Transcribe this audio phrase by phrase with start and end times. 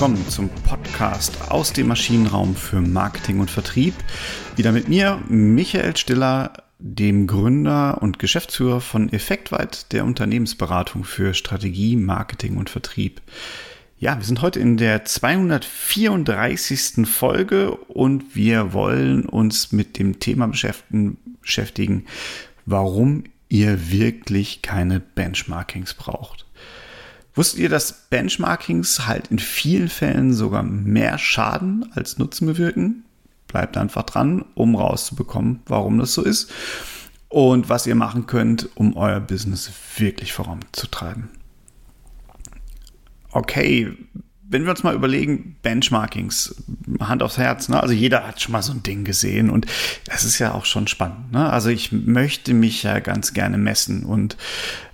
[0.00, 3.92] willkommen zum Podcast aus dem Maschinenraum für Marketing und Vertrieb.
[4.56, 11.96] Wieder mit mir, Michael Stiller, dem Gründer und Geschäftsführer von Effektweit, der Unternehmensberatung für Strategie,
[11.96, 13.20] Marketing und Vertrieb.
[13.98, 17.06] Ja, wir sind heute in der 234.
[17.06, 22.06] Folge und wir wollen uns mit dem Thema beschäftigen,
[22.64, 26.46] warum ihr wirklich keine Benchmarkings braucht.
[27.40, 33.06] Wusstet ihr, dass Benchmarkings halt in vielen Fällen sogar mehr Schaden als Nutzen bewirken?
[33.48, 36.52] Bleibt einfach dran, um rauszubekommen, warum das so ist
[37.30, 41.30] und was ihr machen könnt, um euer Business wirklich voranzutreiben.
[43.30, 43.96] Okay,
[44.46, 46.62] wenn wir uns mal überlegen, Benchmarkings,
[47.00, 47.82] Hand aufs Herz, ne?
[47.82, 49.64] also jeder hat schon mal so ein Ding gesehen und
[50.04, 51.32] das ist ja auch schon spannend.
[51.32, 51.48] Ne?
[51.50, 54.36] Also ich möchte mich ja ganz gerne messen und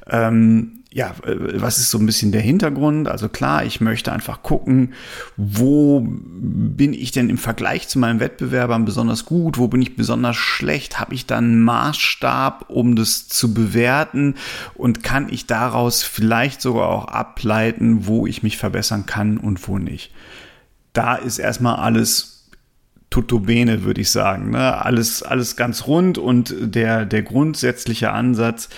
[0.06, 3.06] ähm, ja, äh, was ist so ein bisschen der Hintergrund?
[3.06, 4.94] Also klar, ich möchte einfach gucken,
[5.36, 10.36] wo bin ich denn im Vergleich zu meinen Wettbewerbern besonders gut, wo bin ich besonders
[10.36, 10.98] schlecht?
[10.98, 14.36] Habe ich dann einen Maßstab, um das zu bewerten?
[14.72, 19.76] Und kann ich daraus vielleicht sogar auch ableiten, wo ich mich verbessern kann und wo
[19.76, 20.12] nicht?
[20.94, 22.36] Da ist erstmal alles
[23.10, 24.50] tutto bene, würde ich sagen.
[24.50, 24.82] Ne?
[24.82, 28.70] Alles, alles ganz rund und der, der grundsätzliche Ansatz,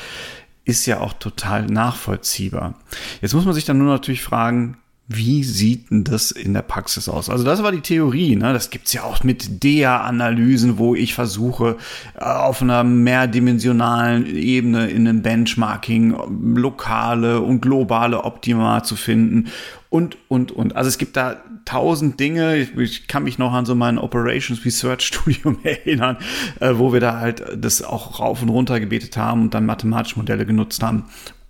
[0.69, 2.75] ist ja auch total nachvollziehbar.
[3.23, 4.77] Jetzt muss man sich dann nur natürlich fragen,
[5.11, 7.31] wie sieht denn das in der Praxis aus?
[7.31, 8.53] Also das war die Theorie, ne?
[8.53, 11.79] das gibt's ja auch mit DEA-Analysen, wo ich versuche,
[12.15, 16.15] äh, auf einer mehrdimensionalen Ebene in einem Benchmarking
[16.57, 19.47] lokale und globale Optima zu finden
[19.89, 20.77] und, und, und.
[20.77, 22.57] Also es gibt da tausend Dinge.
[22.57, 26.19] Ich, ich kann mich noch an so mein Operations Research Studium erinnern,
[26.61, 30.19] äh, wo wir da halt das auch rauf und runter gebetet haben und dann mathematische
[30.19, 31.05] Modelle genutzt haben,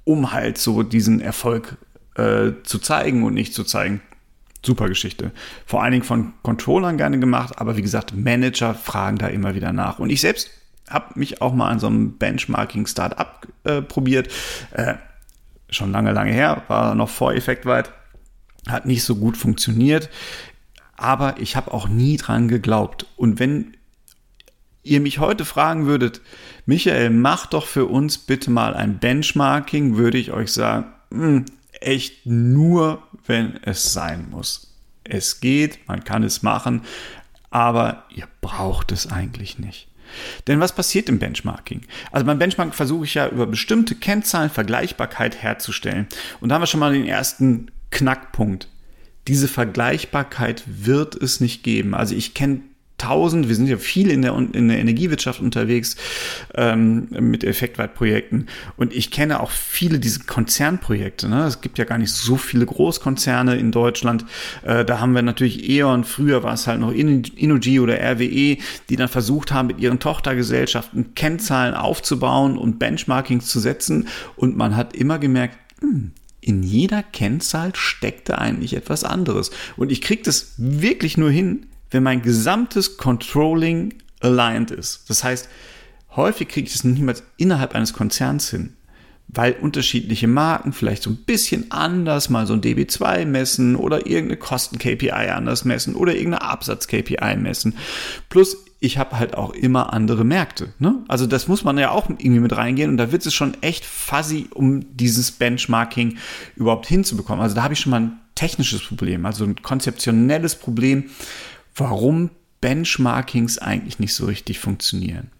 [0.05, 1.77] um halt so diesen Erfolg
[2.19, 4.00] äh, zu zeigen und nicht zu zeigen.
[4.65, 5.31] Super Geschichte.
[5.66, 9.72] Vor allen Dingen von Controllern gerne gemacht, aber wie gesagt, Manager fragen da immer wieder
[9.72, 9.98] nach.
[9.98, 10.50] Und ich selbst
[10.91, 14.28] habe mich auch mal an so einem Benchmarking-Startup äh, probiert.
[14.72, 14.94] Äh,
[15.70, 17.93] schon lange, lange her, war noch vor Effektweit
[18.69, 20.10] hat nicht so gut funktioniert,
[20.97, 23.06] aber ich habe auch nie dran geglaubt.
[23.16, 23.76] Und wenn
[24.82, 26.20] ihr mich heute fragen würdet,
[26.66, 31.44] Michael, mach doch für uns bitte mal ein Benchmarking, würde ich euch sagen, hm,
[31.81, 34.75] echt nur, wenn es sein muss.
[35.05, 36.83] Es geht, man kann es machen,
[37.50, 39.88] aber ihr braucht es eigentlich nicht.
[40.47, 41.83] Denn was passiert im Benchmarking?
[42.11, 46.06] Also beim Benchmarking versuche ich ja über bestimmte Kennzahlen Vergleichbarkeit herzustellen.
[46.41, 48.69] Und da haben wir schon mal den ersten Knackpunkt.
[49.27, 51.94] Diese Vergleichbarkeit wird es nicht geben.
[51.94, 52.62] Also ich kenne
[53.08, 55.96] tausend, wir sind ja viel in der, in der Energiewirtschaft unterwegs
[56.54, 61.26] ähm, mit Effektweitprojekten und ich kenne auch viele diese Konzernprojekte.
[61.28, 61.44] Ne?
[61.44, 64.26] Es gibt ja gar nicht so viele Großkonzerne in Deutschland.
[64.62, 68.58] Äh, da haben wir natürlich E.ON, früher war es halt noch Innogy oder RWE,
[68.91, 74.76] die dann versucht haben, mit ihren Tochtergesellschaften Kennzahlen aufzubauen und Benchmarkings zu setzen und man
[74.76, 79.50] hat immer gemerkt, hm, in jeder Kennzahl steckte eigentlich etwas anderes.
[79.76, 85.09] Und ich kriege das wirklich nur hin, wenn mein gesamtes Controlling aligned ist.
[85.09, 85.49] Das heißt,
[86.16, 88.75] häufig kriege ich das niemals innerhalb eines Konzerns hin,
[89.28, 94.38] weil unterschiedliche Marken vielleicht so ein bisschen anders mal so ein DB2 messen oder irgendeine
[94.38, 97.76] Kosten-KPI anders messen oder irgendeine Absatz-KPI messen.
[98.28, 100.72] Plus ich habe halt auch immer andere Märkte.
[100.78, 101.03] Ne?
[101.09, 103.84] Also das muss man ja auch irgendwie mit reingehen und da wird es schon echt
[103.84, 106.16] fuzzy, um dieses Benchmarking
[106.55, 107.43] überhaupt hinzubekommen.
[107.43, 111.10] Also da habe ich schon mal ein technisches Problem, also ein konzeptionelles Problem,
[111.78, 112.31] warum
[112.61, 115.31] Benchmarkings eigentlich nicht so richtig funktionieren.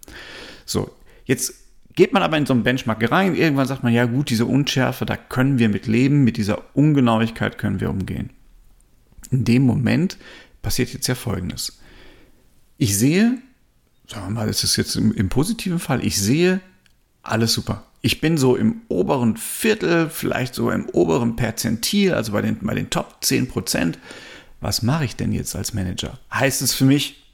[0.65, 0.91] So,
[1.25, 1.54] jetzt
[1.94, 5.04] geht man aber in so ein Benchmark rein, irgendwann sagt man, ja gut, diese Unschärfe,
[5.04, 8.31] da können wir mit leben, mit dieser Ungenauigkeit können wir umgehen.
[9.31, 10.16] In dem Moment
[10.62, 11.78] passiert jetzt ja Folgendes
[12.78, 13.38] ich sehe,
[14.06, 16.60] sagen wir mal, das ist jetzt im, im positiven Fall, ich sehe
[17.22, 17.84] alles super.
[18.01, 22.74] Ich bin so im oberen Viertel, vielleicht so im oberen Perzentil, also bei den, bei
[22.74, 23.98] den Top 10 Prozent.
[24.60, 26.19] Was mache ich denn jetzt als Manager?
[26.33, 27.25] Heißt es für mich,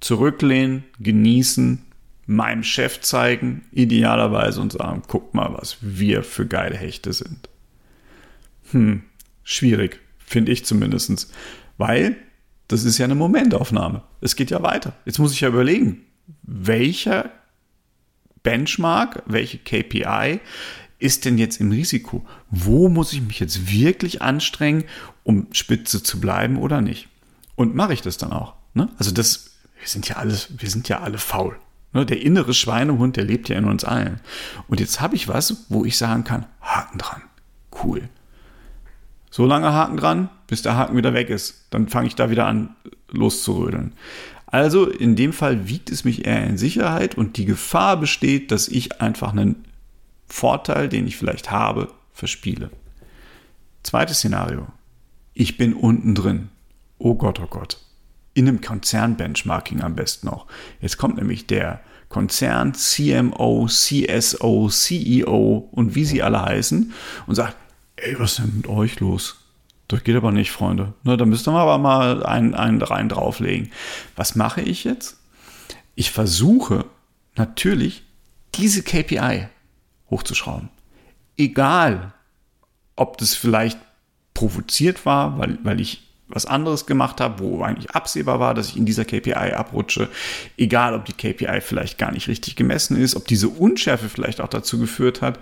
[0.00, 1.84] zurücklehnen, genießen,
[2.26, 7.48] meinem Chef zeigen, idealerweise und sagen, guck mal, was wir für geile Hechte sind.
[8.70, 9.02] Hm,
[9.44, 11.30] schwierig, finde ich zumindestens,
[11.78, 12.16] Weil
[12.68, 14.02] das ist ja eine Momentaufnahme.
[14.20, 14.92] Es geht ja weiter.
[15.06, 16.04] Jetzt muss ich ja überlegen,
[16.42, 17.30] welcher
[18.42, 20.40] Benchmark, welche KPI
[20.98, 22.26] ist denn jetzt im Risiko?
[22.50, 24.84] Wo muss ich mich jetzt wirklich anstrengen,
[25.22, 27.08] um spitze zu bleiben oder nicht?
[27.54, 28.54] Und mache ich das dann auch?
[28.74, 28.88] Ne?
[28.98, 31.56] Also das, wir sind ja alles, wir sind ja alle faul.
[31.92, 32.04] Ne?
[32.04, 34.20] Der innere Schweinehund, der lebt ja in uns allen.
[34.66, 37.22] Und jetzt habe ich was, wo ich sagen kann, Haken dran.
[37.82, 38.08] Cool.
[39.30, 41.66] So lange Haken dran, bis der Haken wieder weg ist.
[41.70, 42.74] Dann fange ich da wieder an,
[43.10, 43.92] loszurödeln.
[44.46, 48.66] Also in dem Fall wiegt es mich eher in Sicherheit und die Gefahr besteht, dass
[48.66, 49.64] ich einfach einen
[50.28, 52.70] Vorteil, den ich vielleicht habe, verspiele.
[53.82, 54.66] Zweites Szenario.
[55.34, 56.48] Ich bin unten drin.
[56.98, 57.78] Oh Gott, oh Gott.
[58.34, 60.46] In einem Konzern-Benchmarking am besten noch.
[60.80, 66.92] Jetzt kommt nämlich der Konzern, CMO, CSO, CEO und wie sie alle heißen
[67.26, 67.56] und sagt,
[67.96, 69.36] ey, was ist denn mit euch los?
[69.88, 70.94] Das geht aber nicht, Freunde.
[71.02, 73.70] Ne, da müsst ihr aber mal einen, einen rein drauflegen.
[74.16, 75.18] Was mache ich jetzt?
[75.94, 76.84] Ich versuche
[77.36, 78.04] natürlich
[78.54, 79.48] diese KPI
[80.10, 80.68] hochzuschrauben.
[81.36, 82.12] Egal,
[82.96, 83.78] ob das vielleicht
[84.34, 88.76] provoziert war, weil, weil ich was anderes gemacht habe, wo eigentlich absehbar war, dass ich
[88.76, 90.08] in dieser KPI abrutsche.
[90.56, 94.48] Egal, ob die KPI vielleicht gar nicht richtig gemessen ist, ob diese Unschärfe vielleicht auch
[94.48, 95.38] dazu geführt hat.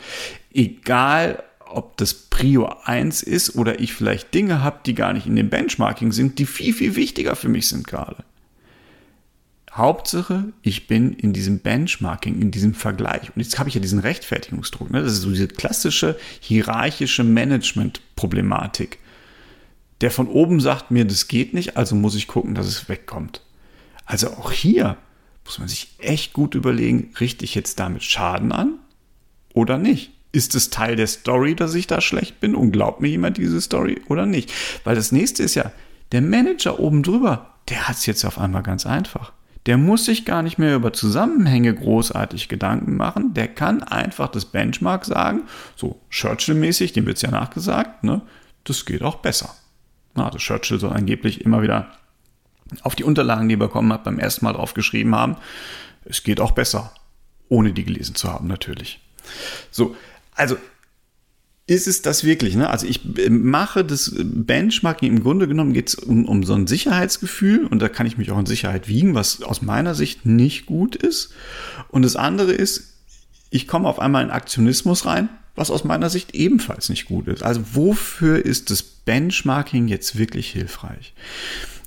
[0.53, 5.35] Egal, ob das Prio 1 ist oder ich vielleicht Dinge habe, die gar nicht in
[5.35, 8.25] dem Benchmarking sind, die viel, viel wichtiger für mich sind gerade.
[9.77, 13.35] Hauptsache, ich bin in diesem Benchmarking, in diesem Vergleich.
[13.35, 14.91] Und jetzt habe ich ja diesen Rechtfertigungsdruck.
[14.91, 15.03] Ne?
[15.03, 18.99] Das ist so diese klassische hierarchische Management-Problematik.
[20.01, 23.43] Der von oben sagt mir, das geht nicht, also muss ich gucken, dass es wegkommt.
[24.05, 24.97] Also auch hier
[25.45, 28.79] muss man sich echt gut überlegen, richte ich jetzt damit Schaden an
[29.55, 30.13] oder nicht?
[30.33, 33.61] Ist es Teil der Story, dass ich da schlecht bin und glaubt mir jemand diese
[33.61, 34.53] Story oder nicht?
[34.85, 35.73] Weil das nächste ist ja,
[36.13, 39.33] der Manager oben drüber, der hat es jetzt auf einmal ganz einfach.
[39.67, 43.35] Der muss sich gar nicht mehr über Zusammenhänge großartig Gedanken machen.
[43.35, 45.43] Der kann einfach das Benchmark sagen,
[45.75, 48.23] so Churchill-mäßig, dem wird es ja nachgesagt, ne?
[48.65, 49.55] das geht auch besser.
[50.15, 51.93] Also Churchill soll angeblich immer wieder
[52.83, 55.37] auf die Unterlagen, die er bekommen hat, beim ersten Mal drauf geschrieben haben,
[56.05, 56.93] es geht auch besser,
[57.49, 59.01] ohne die gelesen zu haben natürlich.
[59.71, 59.97] So,
[60.35, 60.57] also
[61.67, 62.55] ist es das wirklich?
[62.55, 62.71] Ne?
[62.71, 67.67] Also ich mache das Benchmarking, im Grunde genommen geht es um, um so ein Sicherheitsgefühl
[67.67, 70.95] und da kann ich mich auch in Sicherheit wiegen, was aus meiner Sicht nicht gut
[70.95, 71.33] ist.
[71.89, 72.95] Und das andere ist,
[73.51, 77.43] ich komme auf einmal in Aktionismus rein, was aus meiner Sicht ebenfalls nicht gut ist.
[77.43, 81.15] Also wofür ist das Benchmarking jetzt wirklich hilfreich?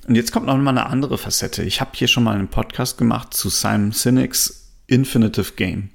[0.06, 1.62] Und jetzt kommt noch mal eine andere Facette.
[1.62, 5.90] Ich habe hier schon mal einen Podcast gemacht zu Simon Sinek's Infinitive Game.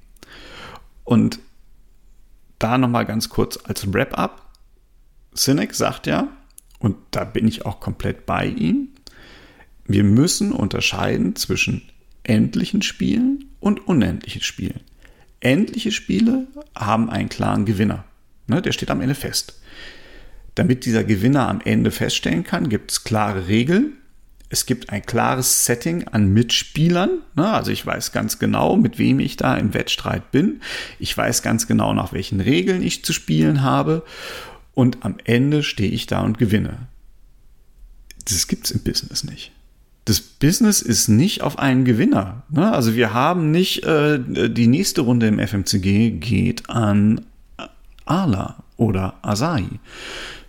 [1.03, 1.39] Und
[2.59, 4.51] da nochmal ganz kurz als Wrap-up.
[5.33, 6.29] Sinek sagt ja,
[6.79, 8.89] und da bin ich auch komplett bei ihm,
[9.87, 11.83] wir müssen unterscheiden zwischen
[12.23, 14.81] endlichen Spielen und unendlichen Spielen.
[15.39, 18.05] Endliche Spiele haben einen klaren Gewinner.
[18.47, 19.59] Ne, der steht am Ende fest.
[20.55, 23.97] Damit dieser Gewinner am Ende feststellen kann, gibt es klare Regeln,
[24.49, 27.21] es gibt ein klares Setting an Mitspielern.
[27.35, 27.49] Ne?
[27.49, 30.61] Also ich weiß ganz genau, mit wem ich da im Wettstreit bin.
[30.99, 34.03] Ich weiß ganz genau, nach welchen Regeln ich zu spielen habe.
[34.73, 36.87] Und am Ende stehe ich da und gewinne.
[38.25, 39.51] Das gibt es im Business nicht.
[40.05, 42.43] Das Business ist nicht auf einen Gewinner.
[42.49, 42.71] Ne?
[42.71, 47.25] Also wir haben nicht äh, die nächste Runde im FMCG geht an
[48.05, 49.79] Ala oder Asahi.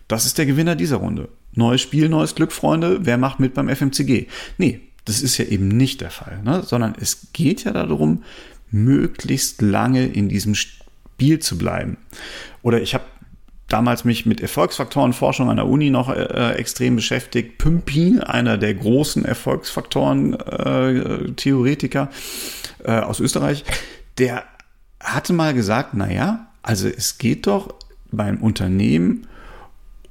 [0.08, 1.28] Das ist der Gewinner dieser Runde.
[1.56, 3.00] Neues Spiel, neues Glück, Freunde.
[3.02, 4.26] Wer macht mit beim FMCG?
[4.58, 6.62] Nee, das ist ja eben nicht der Fall, ne?
[6.62, 8.22] sondern es geht ja darum,
[8.70, 11.96] möglichst lange in diesem Spiel zu bleiben.
[12.62, 13.04] Oder ich habe
[13.68, 17.58] damals mich mit Erfolgsfaktorenforschung an der Uni noch äh, äh extrem beschäftigt.
[17.58, 22.10] Pümpi, einer der großen Erfolgsfaktoren-Theoretiker
[22.84, 23.64] äh, äh, aus Österreich,
[24.18, 24.44] der
[25.00, 27.74] hatte mal gesagt, naja, also es geht doch
[28.10, 29.28] beim Unternehmen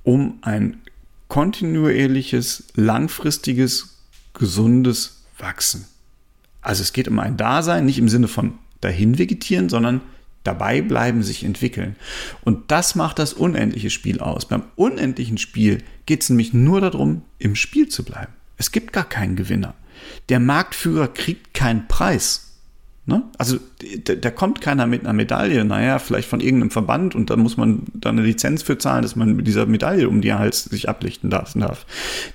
[0.03, 0.79] um ein
[1.27, 3.99] kontinuierliches, langfristiges,
[4.33, 5.85] gesundes Wachsen.
[6.61, 10.01] Also es geht um ein Dasein, nicht im Sinne von dahin vegetieren, sondern
[10.43, 11.95] dabei bleiben, sich entwickeln.
[12.43, 14.47] Und das macht das unendliche Spiel aus.
[14.47, 18.33] Beim unendlichen Spiel geht es nämlich nur darum, im Spiel zu bleiben.
[18.57, 19.73] Es gibt gar keinen Gewinner.
[20.29, 22.54] Der Marktführer kriegt keinen Preis.
[23.07, 23.23] Ne?
[23.37, 23.59] Also
[24.03, 27.83] da, kommt keiner mit einer Medaille, naja, vielleicht von irgendeinem Verband und da muss man
[27.93, 31.29] dann eine Lizenz für zahlen, dass man mit dieser Medaille um die Hals sich ablichten
[31.29, 31.55] darf.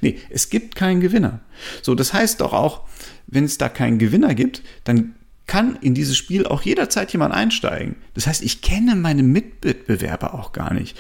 [0.01, 1.41] Nee, es gibt keinen Gewinner.
[1.83, 2.83] So, das heißt doch auch,
[3.27, 5.15] wenn es da keinen Gewinner gibt, dann
[5.49, 7.97] kann in dieses Spiel auch jederzeit jemand einsteigen.
[8.15, 10.97] Das heißt, ich kenne meine Mitbewerber auch gar nicht.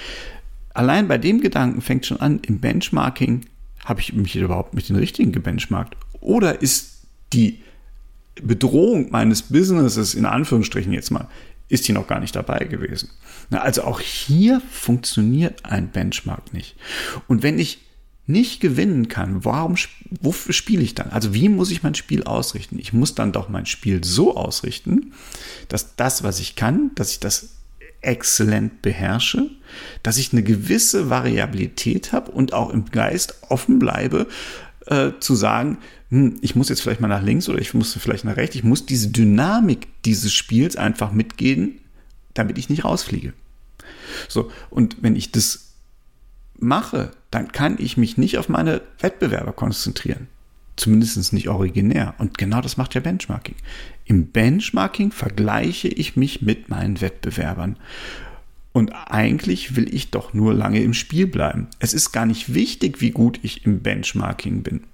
[0.74, 3.42] Allein bei dem Gedanken fängt schon an, im Benchmarking
[3.84, 5.96] habe ich mich überhaupt mit den richtigen gebenchmarkt?
[6.20, 7.60] Oder ist die
[8.42, 11.28] Bedrohung meines Businesses, in Anführungsstrichen jetzt mal,
[11.68, 13.10] ist hier noch gar nicht dabei gewesen.
[13.50, 16.76] also auch hier funktioniert ein Benchmark nicht.
[17.28, 17.78] Und wenn ich
[18.26, 19.76] nicht gewinnen kann, warum,
[20.20, 21.10] wofür spiele ich dann?
[21.10, 22.78] Also wie muss ich mein Spiel ausrichten?
[22.78, 25.12] Ich muss dann doch mein Spiel so ausrichten,
[25.68, 27.56] dass das, was ich kann, dass ich das
[28.02, 29.50] exzellent beherrsche,
[30.02, 34.26] dass ich eine gewisse Variabilität habe und auch im Geist offen bleibe,
[34.87, 35.78] äh, zu sagen,
[36.10, 38.56] hm, ich muss jetzt vielleicht mal nach links oder ich muss vielleicht nach rechts.
[38.56, 41.78] Ich muss diese Dynamik dieses Spiels einfach mitgehen,
[42.34, 43.32] damit ich nicht rausfliege.
[44.28, 45.72] So, und wenn ich das
[46.58, 50.28] mache, dann kann ich mich nicht auf meine Wettbewerber konzentrieren.
[50.76, 52.14] Zumindest nicht originär.
[52.18, 53.56] Und genau das macht ja Benchmarking.
[54.06, 57.76] Im Benchmarking vergleiche ich mich mit meinen Wettbewerbern.
[58.72, 61.68] Und eigentlich will ich doch nur lange im Spiel bleiben.
[61.80, 64.84] Es ist gar nicht wichtig, wie gut ich im Benchmarking bin.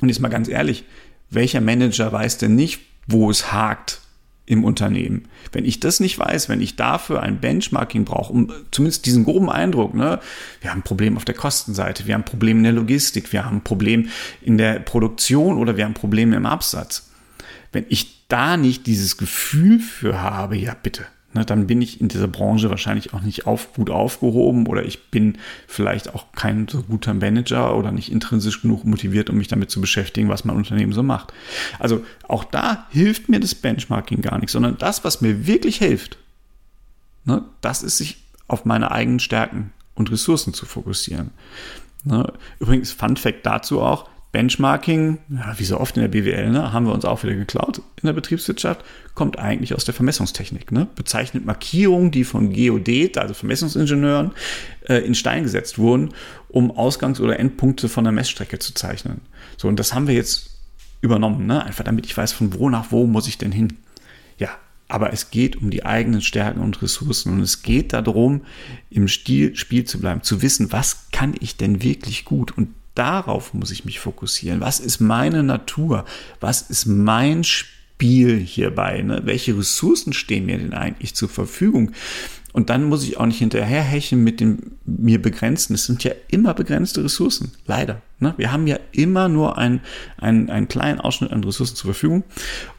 [0.00, 0.84] Und jetzt mal ganz ehrlich,
[1.30, 4.00] welcher Manager weiß denn nicht, wo es hakt
[4.46, 5.28] im Unternehmen?
[5.52, 9.48] Wenn ich das nicht weiß, wenn ich dafür ein Benchmarking brauche, um zumindest diesen groben
[9.48, 10.18] Eindruck, ne,
[10.60, 13.44] wir haben ein Problem auf der Kostenseite, wir haben ein Problem in der Logistik, wir
[13.44, 14.08] haben ein Problem
[14.40, 17.10] in der Produktion oder wir haben Probleme im Absatz.
[17.70, 22.08] Wenn ich da nicht dieses Gefühl für habe, ja bitte, ne, dann bin ich in
[22.08, 26.82] dieser Branche wahrscheinlich auch nicht auf, gut aufgehoben oder ich bin vielleicht auch kein so
[26.82, 30.92] guter Manager oder nicht intrinsisch genug motiviert, um mich damit zu beschäftigen, was mein Unternehmen
[30.92, 31.32] so macht.
[31.78, 36.18] Also auch da hilft mir das Benchmarking gar nicht, sondern das, was mir wirklich hilft,
[37.24, 41.30] ne, das ist sich auf meine eigenen Stärken und Ressourcen zu fokussieren.
[42.04, 46.72] Ne, übrigens, Fun Fact dazu auch, Benchmarking, ja, wie so oft in der BWL, ne,
[46.72, 48.82] haben wir uns auch wieder geklaut in der Betriebswirtschaft,
[49.14, 50.72] kommt eigentlich aus der Vermessungstechnik.
[50.72, 50.88] Ne?
[50.96, 54.30] Bezeichnet Markierungen, die von Geodet, also Vermessungsingenieuren,
[54.88, 56.14] äh, in Stein gesetzt wurden,
[56.48, 59.20] um Ausgangs- oder Endpunkte von der Messstrecke zu zeichnen.
[59.58, 60.58] So, und das haben wir jetzt
[61.02, 61.62] übernommen, ne?
[61.62, 63.76] einfach damit ich weiß, von wo nach wo muss ich denn hin.
[64.38, 64.48] Ja,
[64.88, 68.42] aber es geht um die eigenen Stärken und Ressourcen und es geht darum,
[68.88, 73.54] im Stil, Spiel zu bleiben, zu wissen, was kann ich denn wirklich gut und darauf
[73.54, 74.60] muss ich mich fokussieren.
[74.60, 76.04] Was ist meine Natur?
[76.40, 79.02] Was ist mein Spiel hierbei?
[79.02, 79.22] Ne?
[79.24, 81.92] Welche Ressourcen stehen mir denn eigentlich zur Verfügung?
[82.52, 85.74] Und dann muss ich auch nicht hinterherhecheln mit dem mir begrenzten.
[85.74, 88.02] Es sind ja immer begrenzte Ressourcen, leider.
[88.20, 88.34] Ne?
[88.36, 89.80] Wir haben ja immer nur einen,
[90.18, 92.24] einen, einen kleinen Ausschnitt an Ressourcen zur Verfügung.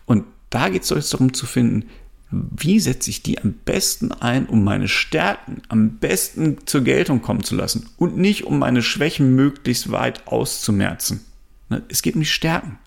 [0.06, 1.86] Und da geht es jetzt darum zu finden,
[2.34, 7.44] wie setze ich die am besten ein, um meine Stärken am besten zur Geltung kommen
[7.44, 11.22] zu lassen und nicht um meine Schwächen möglichst weit auszumerzen.
[11.70, 12.80] Ne, es geht um die Stärken.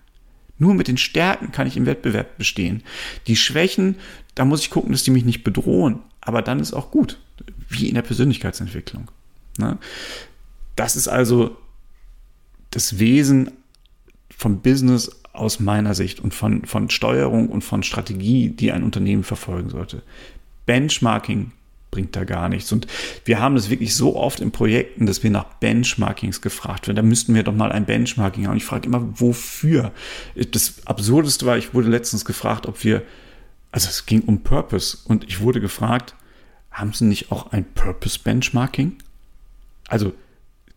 [0.59, 2.83] Nur mit den Stärken kann ich im Wettbewerb bestehen.
[3.27, 3.95] Die Schwächen,
[4.35, 5.99] da muss ich gucken, dass die mich nicht bedrohen.
[6.19, 7.19] Aber dann ist auch gut.
[7.69, 9.09] Wie in der Persönlichkeitsentwicklung.
[9.57, 9.77] Ne?
[10.75, 11.57] Das ist also
[12.71, 13.51] das Wesen
[14.35, 19.23] vom Business aus meiner Sicht und von, von Steuerung und von Strategie, die ein Unternehmen
[19.23, 20.03] verfolgen sollte.
[20.65, 21.51] Benchmarking
[21.91, 22.71] bringt da gar nichts.
[22.71, 22.87] Und
[23.25, 26.97] wir haben das wirklich so oft in Projekten, dass wir nach Benchmarkings gefragt werden.
[26.97, 28.57] Da müssten wir doch mal ein Benchmarking haben.
[28.57, 29.91] Ich frage immer, wofür?
[30.51, 33.03] Das Absurdeste war, ich wurde letztens gefragt, ob wir,
[33.71, 34.97] also es ging um Purpose.
[35.05, 36.15] Und ich wurde gefragt,
[36.71, 38.97] haben Sie nicht auch ein Purpose-Benchmarking?
[39.87, 40.13] Also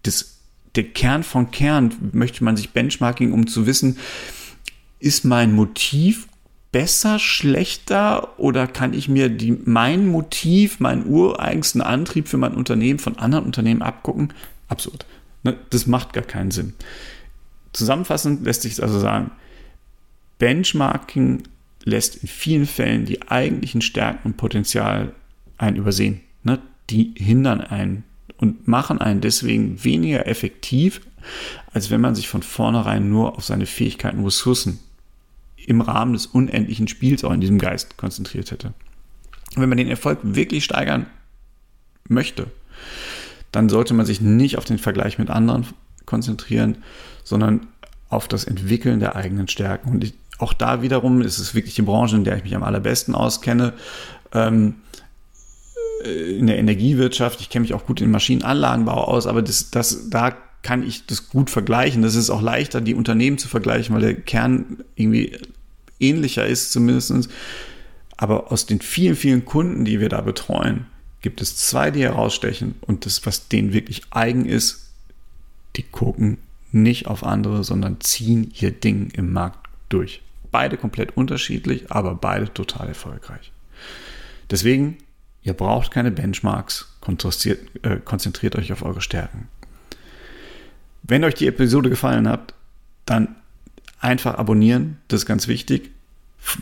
[0.05, 0.39] das,
[0.77, 3.99] der Kern von Kern möchte man sich Benchmarking, um zu wissen,
[5.01, 6.29] ist mein Motiv
[6.73, 12.99] besser, schlechter oder kann ich mir die, mein Motiv, meinen ureigensten Antrieb für mein Unternehmen
[12.99, 14.33] von anderen Unternehmen abgucken?
[14.69, 15.05] Absurd.
[15.43, 16.75] Ne, das macht gar keinen Sinn.
[17.73, 19.33] Zusammenfassend lässt sich also sagen,
[20.39, 21.43] Benchmarking
[21.85, 25.13] lässt in vielen Fällen die eigentlichen Stärken und Potenzial
[25.59, 26.21] einen übersehen.
[26.45, 26.59] Ne?
[26.91, 28.05] Die hindern einen
[28.37, 31.01] und machen einen deswegen weniger effektiv,
[31.73, 34.79] als wenn man sich von vornherein nur auf seine Fähigkeiten und Ressourcen
[35.67, 38.73] im Rahmen des unendlichen Spiels auch in diesem Geist konzentriert hätte.
[39.57, 41.07] wenn man den Erfolg wirklich steigern
[42.09, 42.47] möchte,
[43.53, 45.67] dann sollte man sich nicht auf den Vergleich mit anderen
[46.07, 46.79] konzentrieren,
[47.25, 47.67] sondern
[48.09, 49.91] auf das Entwickeln der eigenen Stärken.
[49.91, 52.63] Und ich, auch da wiederum ist es wirklich die Branche, in der ich mich am
[52.63, 53.73] allerbesten auskenne.
[54.33, 54.77] Ähm,
[56.05, 60.37] in der Energiewirtschaft, ich kenne mich auch gut in Maschinenanlagenbau aus, aber das, das, da
[60.63, 62.03] kann ich das gut vergleichen.
[62.03, 65.39] Das ist auch leichter, die Unternehmen zu vergleichen, weil der Kern irgendwie
[65.99, 67.31] ähnlicher ist zumindest.
[68.17, 70.87] Aber aus den vielen, vielen Kunden, die wir da betreuen,
[71.23, 72.75] gibt es zwei, die herausstechen.
[72.83, 74.91] Und das, was denen wirklich eigen ist,
[75.77, 76.39] die gucken
[76.73, 80.23] nicht auf andere, sondern ziehen ihr Ding im Markt durch.
[80.51, 83.53] Beide komplett unterschiedlich, aber beide total erfolgreich.
[84.51, 84.99] Deswegen,
[85.43, 89.49] ihr braucht keine Benchmarks, konzentriert, äh, konzentriert euch auf eure Stärken.
[91.03, 92.55] Wenn euch die Episode gefallen hat,
[93.07, 93.37] dann
[94.01, 95.91] einfach abonnieren, das ist ganz wichtig.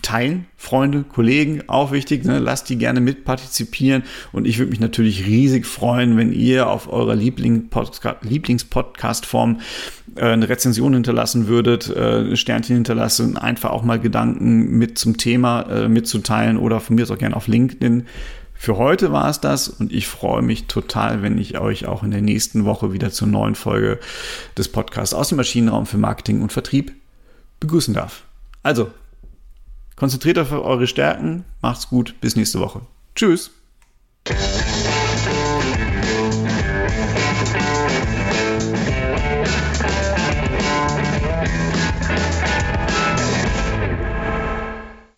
[0.03, 2.41] Teilen, Freunde, Kollegen, auch wichtig, ne?
[2.41, 4.03] lasst die gerne mitpartizipieren
[4.33, 9.61] und ich würde mich natürlich riesig freuen, wenn ihr auf eurer Lieblingspodcast-Form
[10.17, 15.63] äh, eine Rezension hinterlassen würdet, äh, Sternchen hinterlassen, einfach auch mal Gedanken mit zum Thema
[15.63, 18.05] äh, mitzuteilen oder von mir auch gerne auf LinkedIn
[18.61, 22.11] Für heute war es das und ich freue mich total, wenn ich euch auch in
[22.11, 24.01] der nächsten Woche wieder zur neuen Folge
[24.57, 26.93] des Podcasts aus dem Maschinenraum für Marketing und Vertrieb
[27.61, 28.25] begrüßen darf.
[28.65, 28.91] Also,
[29.95, 32.81] konzentriert auf eure Stärken, macht's gut, bis nächste Woche.
[33.15, 33.53] Tschüss!